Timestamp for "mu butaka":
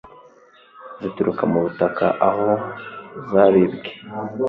1.51-2.05